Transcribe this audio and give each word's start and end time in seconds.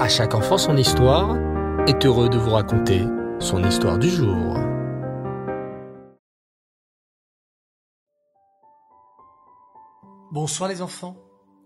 À 0.00 0.08
chaque 0.08 0.34
enfant 0.34 0.56
son 0.56 0.78
histoire 0.78 1.36
est 1.86 2.06
heureux 2.06 2.30
de 2.30 2.38
vous 2.38 2.52
raconter 2.52 3.02
son 3.38 3.62
histoire 3.62 3.98
du 3.98 4.08
jour. 4.08 4.56
Bonsoir 10.32 10.70
les 10.70 10.80
enfants, 10.80 11.18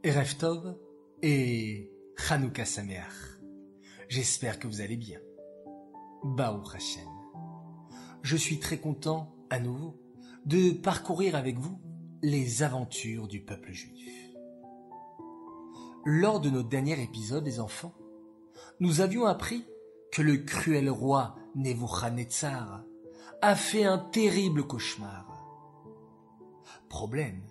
Erev 0.02 0.34
Tov 0.36 0.76
et 1.22 1.88
Hanouka 2.28 2.64
Sameach. 2.64 3.38
J'espère 4.08 4.58
que 4.58 4.66
vous 4.66 4.80
allez 4.80 4.96
bien. 4.96 5.20
Baou 6.24 6.60
Hashem. 6.74 7.06
Je 8.22 8.36
suis 8.36 8.58
très 8.58 8.78
content, 8.78 9.32
à 9.48 9.60
nouveau, 9.60 10.02
de 10.44 10.72
parcourir 10.72 11.36
avec 11.36 11.56
vous 11.56 11.80
les 12.20 12.64
aventures 12.64 13.28
du 13.28 13.44
peuple 13.44 13.70
juif. 13.70 14.10
Lors 16.04 16.40
de 16.40 16.50
notre 16.50 16.68
dernier 16.68 17.00
épisode, 17.00 17.44
les 17.44 17.60
enfants, 17.60 17.94
nous 18.80 19.00
avions 19.00 19.26
appris 19.26 19.64
que 20.12 20.22
le 20.22 20.38
cruel 20.38 20.90
roi 20.90 21.36
Nebuchadnezzar 21.54 22.82
a 23.42 23.56
fait 23.56 23.84
un 23.84 23.98
terrible 23.98 24.66
cauchemar. 24.66 25.26
Problème, 26.88 27.42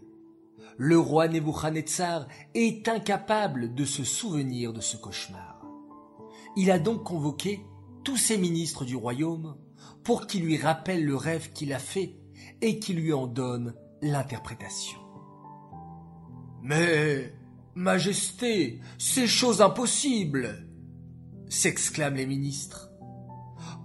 le 0.77 0.97
roi 0.97 1.27
Nebuchadnezzar 1.27 2.27
est 2.53 2.87
incapable 2.87 3.73
de 3.73 3.85
se 3.85 4.03
souvenir 4.03 4.73
de 4.73 4.81
ce 4.81 4.97
cauchemar. 4.97 5.61
Il 6.55 6.71
a 6.71 6.79
donc 6.79 7.03
convoqué 7.03 7.65
tous 8.03 8.17
ses 8.17 8.37
ministres 8.37 8.85
du 8.85 8.95
royaume 8.95 9.55
pour 10.03 10.27
qu'ils 10.27 10.43
lui 10.43 10.57
rappellent 10.57 11.05
le 11.05 11.15
rêve 11.15 11.51
qu'il 11.53 11.73
a 11.73 11.79
fait 11.79 12.15
et 12.61 12.79
qu'il 12.79 12.97
lui 12.97 13.13
en 13.13 13.27
donne 13.27 13.75
l'interprétation. 14.01 14.99
Mais, 16.61 17.33
Majesté, 17.75 18.79
c'est 18.97 19.27
chose 19.27 19.61
impossible 19.61 20.67
s'exclament 21.53 22.15
les 22.15 22.25
ministres. 22.25 22.89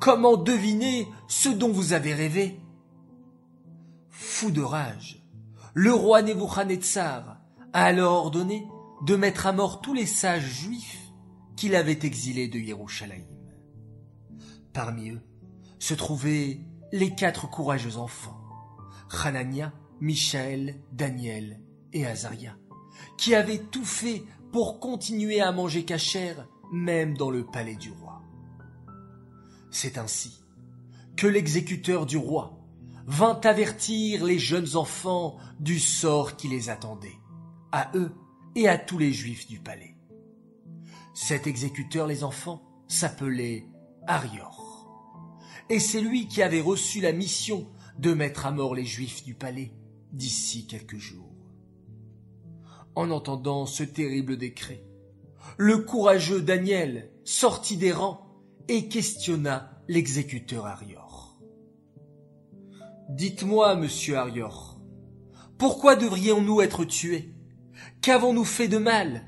Comment 0.01 0.37
deviner 0.37 1.07
ce 1.29 1.49
dont 1.51 1.71
vous 1.71 1.93
avez 1.93 2.15
rêvé? 2.15 2.61
Fou 4.09 4.51
de 4.51 4.63
rage, 4.63 5.23
le 5.75 5.93
roi 5.93 6.23
Nebuchadnezzar 6.23 7.41
a 7.73 7.85
alors 7.85 8.25
ordonné 8.25 8.67
de 9.05 9.17
mettre 9.17 9.47
à 9.47 9.53
mort 9.53 9.81
tous 9.81 9.93
les 9.93 10.07
sages 10.07 10.47
juifs 10.47 11.13
qu'il 11.57 11.75
avait 11.75 11.99
exilés 12.03 12.49
de 12.49 12.59
Jérusalem. 12.59 13.27
Parmi 14.73 15.11
eux 15.11 15.21
se 15.79 15.95
trouvaient 15.95 16.61
les 16.93 17.15
quatre 17.15 17.51
courageux 17.51 17.99
enfants, 17.99 18.41
Hanania, 19.25 19.73
Michaël, 20.01 20.81
Daniel 20.93 21.61
et 21.93 22.07
Azaria, 22.07 22.57
qui 23.19 23.35
avaient 23.35 23.59
tout 23.71 23.85
fait 23.85 24.25
pour 24.53 24.81
continuer 24.81 25.41
à 25.41 25.53
manger 25.53 25.85
cachère 25.85 26.49
même 26.73 27.17
dans 27.17 27.31
le 27.31 27.45
palais 27.45 27.77
du 27.77 27.91
roi. 27.91 28.23
C'est 29.71 29.99
ainsi 29.99 30.43
que 31.17 31.27
l'exécuteur 31.27 32.07
du 32.07 32.17
roi 32.17 32.59
vint 33.07 33.41
avertir 33.45 34.25
les 34.25 34.39
jeunes 34.39 34.77
enfants 34.77 35.39
du 35.59 35.79
sort 35.79 36.37
qui 36.37 36.49
les 36.49 36.69
attendait, 36.69 37.19
à 37.73 37.91
eux 37.95 38.13
et 38.55 38.69
à 38.69 38.77
tous 38.77 38.99
les 38.99 39.13
juifs 39.13 39.47
du 39.47 39.59
palais. 39.59 39.97
Cet 41.15 41.47
exécuteur, 41.47 42.07
les 42.07 42.23
enfants, 42.23 42.63
s'appelait 42.87 43.67
Arior. 44.07 44.69
Et 45.69 45.81
c'est 45.81 46.01
lui 46.01 46.29
qui 46.29 46.43
avait 46.43 46.61
reçu 46.61 47.01
la 47.01 47.13
mission 47.13 47.69
de 47.99 48.15
mettre 48.15 48.47
à 48.47 48.53
mort 48.53 48.75
les 48.75 48.85
juifs 48.85 49.25
du 49.25 49.35
palais 49.35 49.73
d'ici 50.13 50.67
quelques 50.67 50.99
jours. 50.99 51.33
En 52.95 53.11
entendant 53.11 53.67
ce 53.67 53.83
terrible 53.83 54.37
décret, 54.37 54.85
le 55.57 55.79
courageux 55.79 56.41
Daniel 56.41 57.11
sortit 57.25 57.77
des 57.77 57.93
rangs 57.93 58.27
et 58.69 58.89
questionna 58.89 59.83
l'exécuteur 59.89 60.67
Arior. 60.67 61.39
Dites-moi, 63.09 63.75
monsieur 63.77 64.17
Arior, 64.17 64.79
pourquoi 65.57 65.97
devrions-nous 65.97 66.61
être 66.61 66.85
tués? 66.85 67.35
Qu'avons-nous 68.03 68.45
fait 68.45 68.69
de 68.69 68.79
mal? 68.79 69.25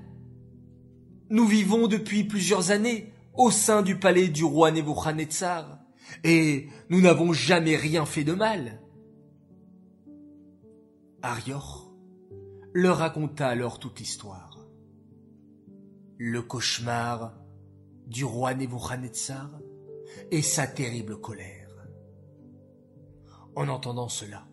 Nous 1.31 1.47
vivons 1.47 1.87
depuis 1.87 2.25
plusieurs 2.25 2.71
années 2.71 3.13
au 3.35 3.51
sein 3.51 3.83
du 3.83 3.99
palais 3.99 4.29
du 4.29 4.45
roi 4.45 4.71
Nebuchadnezzar, 4.71 5.79
et 6.25 6.69
nous 6.91 7.01
n'avons 7.01 7.33
jamais 7.33 7.77
rien 7.77 8.05
fait 8.05 8.25
de 8.25 8.35
mal. 8.35 8.81
Arior 11.23 11.93
leur 12.73 12.99
raconta 12.99 13.49
alors 13.49 13.79
toute 13.79 13.99
l'histoire 13.99 14.50
le 16.23 16.43
cauchemar 16.43 17.33
du 18.07 18.27
roi 18.27 18.53
Nebuchadnezzar 18.53 19.59
et 20.31 20.43
sa 20.43 20.67
terrible 20.67 21.19
colère. 21.19 21.71
En 23.57 23.69
entendant 23.69 24.11
cela, 24.11 24.47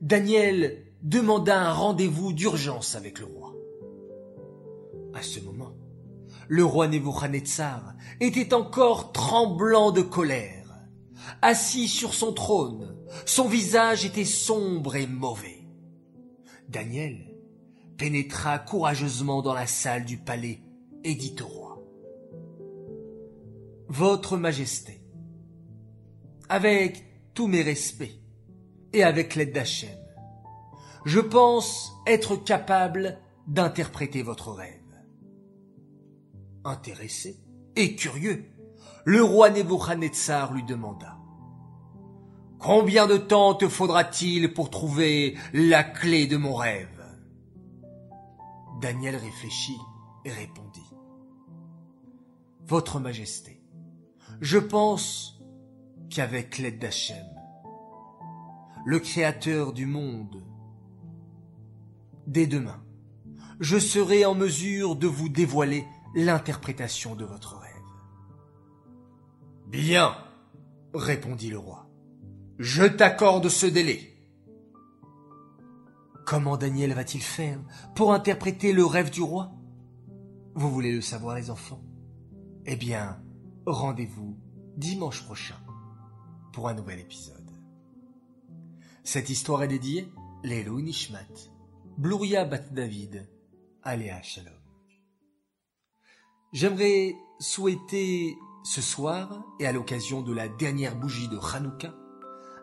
Daniel 0.00 0.86
demanda 1.02 1.60
un 1.60 1.74
rendez-vous 1.74 2.32
d'urgence 2.32 2.94
avec 2.94 3.18
le 3.18 3.26
roi. 3.26 3.54
À 5.12 5.20
ce 5.20 5.40
moment, 5.40 5.74
le 6.48 6.64
roi 6.64 6.88
Nebuchadnezzar 6.88 7.94
était 8.20 8.54
encore 8.54 9.12
tremblant 9.12 9.90
de 9.90 10.00
colère. 10.00 10.74
Assis 11.42 11.88
sur 11.88 12.14
son 12.14 12.32
trône, 12.32 12.96
son 13.26 13.46
visage 13.46 14.06
était 14.06 14.24
sombre 14.24 14.96
et 14.96 15.06
mauvais. 15.06 15.68
Daniel 16.66 17.36
pénétra 17.98 18.58
courageusement 18.58 19.42
dans 19.42 19.52
la 19.52 19.66
salle 19.66 20.06
du 20.06 20.16
palais 20.16 20.62
et 21.04 21.14
dit 21.14 21.36
au 21.42 21.46
roi, 21.46 21.82
Votre 23.88 24.36
Majesté, 24.36 25.00
avec 26.48 27.04
tous 27.34 27.46
mes 27.46 27.62
respects 27.62 28.20
et 28.92 29.02
avec 29.02 29.34
l'aide 29.34 29.52
d'Hachem, 29.52 29.96
je 31.04 31.20
pense 31.20 31.92
être 32.06 32.36
capable 32.36 33.18
d'interpréter 33.46 34.22
votre 34.22 34.52
rêve. 34.52 34.74
Intéressé 36.64 37.38
et 37.76 37.94
curieux, 37.96 38.44
le 39.04 39.22
roi 39.22 39.50
Nebuchadnezzar 39.50 40.52
lui 40.52 40.64
demanda 40.64 41.16
Combien 42.58 43.06
de 43.06 43.16
temps 43.16 43.54
te 43.54 43.68
faudra-t-il 43.68 44.52
pour 44.52 44.68
trouver 44.68 45.36
la 45.52 45.84
clé 45.84 46.26
de 46.26 46.36
mon 46.36 46.54
rêve? 46.54 46.88
Daniel 48.80 49.16
réfléchit 49.16 49.78
et 50.24 50.30
répondit 50.30 50.87
votre 52.68 53.00
Majesté, 53.00 53.62
je 54.42 54.58
pense 54.58 55.40
qu'avec 56.10 56.58
l'aide 56.58 56.78
d'Hachem, 56.78 57.26
le 58.84 58.98
Créateur 58.98 59.72
du 59.72 59.86
monde, 59.86 60.44
dès 62.26 62.46
demain, 62.46 62.84
je 63.58 63.78
serai 63.78 64.26
en 64.26 64.34
mesure 64.34 64.96
de 64.96 65.06
vous 65.06 65.30
dévoiler 65.30 65.86
l'interprétation 66.14 67.14
de 67.14 67.24
votre 67.24 67.56
rêve. 67.56 67.72
Bien, 69.66 70.14
répondit 70.92 71.48
le 71.48 71.58
roi, 71.58 71.88
je 72.58 72.84
t'accorde 72.84 73.48
ce 73.48 73.64
délai. 73.64 74.14
Comment 76.26 76.58
Daniel 76.58 76.92
va-t-il 76.92 77.22
faire 77.22 77.58
pour 77.94 78.12
interpréter 78.12 78.74
le 78.74 78.84
rêve 78.84 79.10
du 79.10 79.22
roi? 79.22 79.52
Vous 80.54 80.70
voulez 80.70 80.92
le 80.92 81.00
savoir 81.00 81.34
les 81.34 81.48
enfants? 81.48 81.82
Eh 82.70 82.76
bien, 82.76 83.18
rendez-vous 83.64 84.36
dimanche 84.76 85.24
prochain 85.24 85.56
pour 86.52 86.68
un 86.68 86.74
nouvel 86.74 87.00
épisode. 87.00 87.50
Cette 89.04 89.30
histoire 89.30 89.62
est 89.62 89.68
dédiée 89.68 90.12
Lelou 90.44 90.82
Nishmat, 90.82 91.48
Bluria 91.96 92.44
Bat 92.44 92.70
David, 92.70 93.26
Aléa 93.82 94.20
Shalom. 94.20 94.52
J'aimerais 96.52 97.16
souhaiter 97.40 98.36
ce 98.64 98.82
soir 98.82 99.42
et 99.58 99.66
à 99.66 99.72
l'occasion 99.72 100.20
de 100.20 100.34
la 100.34 100.48
dernière 100.48 100.94
bougie 100.94 101.28
de 101.28 101.38
Hanouka 101.38 101.94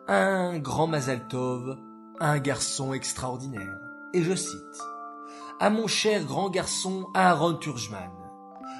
un 0.07 0.59
grand 0.59 0.85
Mazal 0.85 1.27
Tov 1.29 1.79
un 2.19 2.37
garçon 2.37 2.93
extraordinaire. 2.93 3.79
Et 4.13 4.21
je 4.21 4.35
cite 4.35 4.81
à 5.59 5.71
mon 5.71 5.87
cher 5.87 6.25
grand 6.25 6.51
garçon 6.51 7.07
Aaron 7.15 7.55
Turjman, 7.55 8.24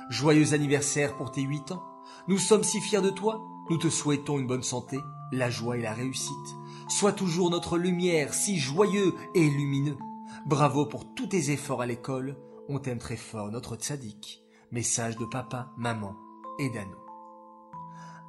Joyeux 0.09 0.53
anniversaire 0.53 1.17
pour 1.17 1.31
tes 1.31 1.41
huit 1.41 1.71
ans. 1.71 1.83
Nous 2.27 2.37
sommes 2.37 2.63
si 2.63 2.79
fiers 2.79 3.01
de 3.01 3.09
toi. 3.09 3.41
Nous 3.69 3.77
te 3.77 3.89
souhaitons 3.89 4.37
une 4.37 4.45
bonne 4.45 4.63
santé, 4.63 4.99
la 5.31 5.49
joie 5.49 5.77
et 5.77 5.81
la 5.81 5.93
réussite. 5.93 6.55
Sois 6.87 7.13
toujours 7.13 7.49
notre 7.49 7.79
lumière, 7.79 8.35
si 8.35 8.59
joyeux 8.59 9.15
et 9.33 9.49
lumineux. 9.49 9.97
Bravo 10.45 10.85
pour 10.85 11.15
tous 11.15 11.27
tes 11.27 11.49
efforts 11.49 11.81
à 11.81 11.87
l'école. 11.87 12.37
On 12.69 12.77
t'aime 12.77 12.99
très 12.99 13.15
fort, 13.15 13.49
notre 13.49 13.75
tzaddik. 13.75 14.43
Message 14.71 15.17
de 15.17 15.25
papa, 15.25 15.71
maman 15.77 16.15
et 16.59 16.69
d'Ano. 16.69 16.97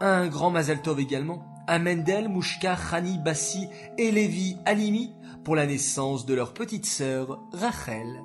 Un 0.00 0.29
grand 0.29 0.50
Mazel 0.50 0.81
Tov 0.81 1.00
également 1.00 1.44
à 1.67 1.79
Mendel, 1.79 2.29
Mouchka, 2.29 2.76
Khani, 2.76 3.19
Bassi 3.19 3.67
et 3.99 4.11
Lévi 4.11 4.56
Alimi 4.64 5.12
pour 5.44 5.56
la 5.56 5.67
naissance 5.67 6.25
de 6.25 6.34
leur 6.34 6.55
petite 6.55 6.87
sœur 6.87 7.40
Rachel. 7.52 8.22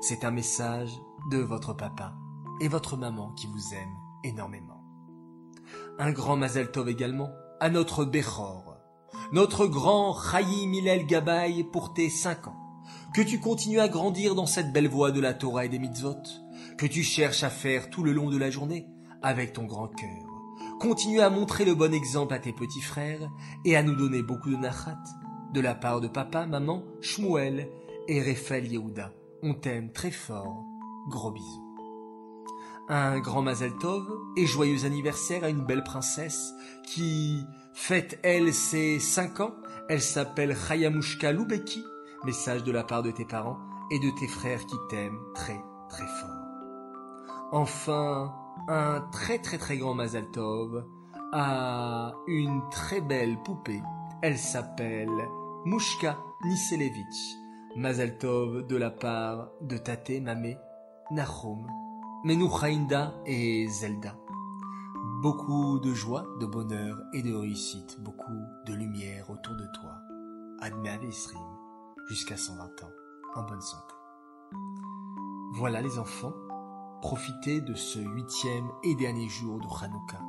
C'est 0.00 0.24
un 0.24 0.30
message 0.30 0.92
de 1.30 1.38
votre 1.38 1.74
papa 1.74 2.14
et 2.60 2.68
votre 2.68 2.96
maman 2.96 3.32
qui 3.32 3.46
vous 3.46 3.74
aime 3.74 3.94
énormément. 4.24 4.82
Un 5.98 6.12
grand 6.12 6.36
Mazel 6.36 6.70
Tov 6.70 6.88
également 6.88 7.30
à 7.60 7.70
notre 7.70 8.04
Bechor, 8.04 8.76
notre 9.32 9.66
grand 9.66 10.14
Chaim 10.14 10.66
Milel 10.68 11.06
Gabay 11.06 11.64
pour 11.72 11.94
tes 11.94 12.10
cinq 12.10 12.48
ans. 12.48 12.56
Que 13.14 13.22
tu 13.22 13.40
continues 13.40 13.80
à 13.80 13.88
grandir 13.88 14.34
dans 14.34 14.46
cette 14.46 14.72
belle 14.72 14.88
voie 14.88 15.12
de 15.12 15.20
la 15.20 15.34
Torah 15.34 15.64
et 15.64 15.68
des 15.68 15.78
mitzvot, 15.78 16.22
que 16.76 16.86
tu 16.86 17.02
cherches 17.02 17.44
à 17.44 17.50
faire 17.50 17.90
tout 17.90 18.02
le 18.02 18.12
long 18.12 18.28
de 18.28 18.36
la 18.36 18.50
journée 18.50 18.86
avec 19.22 19.52
ton 19.52 19.64
grand 19.64 19.88
cœur. 19.88 20.08
Continue 20.80 21.20
à 21.20 21.30
montrer 21.30 21.64
le 21.64 21.74
bon 21.74 21.94
exemple 21.94 22.34
à 22.34 22.38
tes 22.38 22.52
petits 22.52 22.80
frères 22.80 23.30
et 23.64 23.76
à 23.76 23.82
nous 23.82 23.94
donner 23.94 24.22
beaucoup 24.22 24.50
de 24.50 24.56
nachat 24.56 24.98
de 25.54 25.60
la 25.60 25.74
part 25.76 26.00
de 26.00 26.08
papa, 26.08 26.46
maman, 26.46 26.82
Shmuel 27.00 27.68
et 28.08 28.20
Raphaël 28.20 28.66
Yehuda. 28.66 29.12
On 29.42 29.54
t'aime 29.54 29.92
très 29.92 30.10
fort. 30.10 30.64
Gros 31.08 31.30
bisous. 31.30 31.73
Un 32.88 33.18
grand 33.20 33.40
Mazel 33.40 33.74
Tov 33.76 34.06
et 34.36 34.44
joyeux 34.44 34.84
anniversaire 34.84 35.42
à 35.42 35.48
une 35.48 35.64
belle 35.64 35.84
princesse 35.84 36.52
qui 36.82 37.42
fête 37.72 38.18
elle 38.22 38.52
ses 38.52 38.98
cinq 38.98 39.40
ans. 39.40 39.54
Elle 39.88 40.02
s'appelle 40.02 40.54
Chayamushka 40.54 41.32
Loubeki. 41.32 41.82
Message 42.24 42.62
de 42.62 42.72
la 42.72 42.84
part 42.84 43.02
de 43.02 43.10
tes 43.10 43.24
parents 43.24 43.58
et 43.90 43.98
de 43.98 44.10
tes 44.18 44.28
frères 44.28 44.66
qui 44.66 44.76
t'aiment 44.90 45.18
très 45.34 45.58
très 45.88 46.06
fort. 46.06 46.28
Enfin, 47.52 48.34
un 48.68 49.00
très 49.12 49.38
très 49.38 49.56
très 49.56 49.78
grand 49.78 49.94
Mazel 49.94 50.30
Tov 50.30 50.84
à 51.32 52.12
une 52.26 52.60
très 52.70 53.00
belle 53.00 53.38
poupée. 53.44 53.82
Elle 54.22 54.38
s'appelle 54.38 55.08
Mushka 55.64 56.18
Niselevich. 56.44 57.38
Mazel 57.76 58.18
Tov 58.18 58.66
de 58.66 58.76
la 58.76 58.90
part 58.90 59.48
de 59.62 59.78
Tate, 59.78 60.20
Mamé, 60.22 60.58
Nahum, 61.10 61.66
Menuchainda 62.24 63.12
et 63.26 63.68
Zelda. 63.68 64.16
Beaucoup 65.20 65.78
de 65.78 65.92
joie, 65.92 66.26
de 66.40 66.46
bonheur 66.46 67.02
et 67.12 67.20
de 67.20 67.34
réussite, 67.34 68.00
beaucoup 68.00 68.40
de 68.64 68.72
lumière 68.72 69.28
autour 69.28 69.54
de 69.54 69.66
toi. 69.74 69.92
Admet 70.62 70.88
Avesrim, 70.88 71.42
jusqu'à 72.08 72.38
120 72.38 72.64
ans, 72.82 72.92
en 73.34 73.42
bonne 73.42 73.60
santé. 73.60 73.94
Voilà 75.52 75.82
les 75.82 75.98
enfants, 75.98 76.32
profitez 77.02 77.60
de 77.60 77.74
ce 77.74 77.98
huitième 77.98 78.70
et 78.84 78.94
dernier 78.94 79.28
jour 79.28 79.60
de 79.60 79.84
Hanouka. 79.84 80.22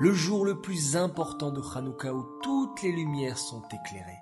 Le 0.00 0.12
jour 0.12 0.44
le 0.44 0.60
plus 0.60 0.96
important 0.96 1.52
de 1.52 1.62
Hanouka 1.62 2.12
où 2.12 2.26
toutes 2.42 2.82
les 2.82 2.90
lumières 2.90 3.38
sont 3.38 3.62
éclairées. 3.68 4.18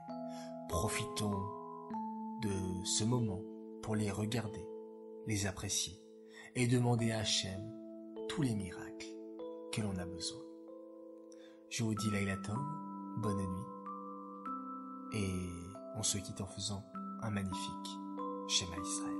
Profitons 0.68 1.40
de 2.42 2.84
ce 2.84 3.04
moment 3.04 3.40
pour 3.82 3.96
les 3.96 4.10
regarder, 4.10 4.68
les 5.26 5.46
apprécier 5.46 6.02
et 6.58 6.66
demander 6.66 7.12
à 7.12 7.20
Hachem 7.20 7.60
tous 8.28 8.42
les 8.42 8.56
miracles 8.56 9.06
que 9.72 9.80
l'on 9.80 9.96
a 9.96 10.04
besoin. 10.04 10.40
Je 11.70 11.84
vous 11.84 11.94
dis 11.94 12.10
Laïlatom, 12.10 12.58
bonne 13.18 13.36
nuit 13.36 15.20
et 15.20 15.30
on 15.94 16.02
se 16.02 16.18
quitte 16.18 16.40
en 16.40 16.46
faisant 16.46 16.84
un 17.22 17.30
magnifique 17.30 17.88
schéma 18.48 18.74
Israël. 18.76 19.17